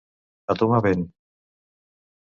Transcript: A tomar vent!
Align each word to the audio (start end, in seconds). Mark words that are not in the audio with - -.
A 0.53 0.55
tomar 0.61 0.79
vent! 0.87 1.05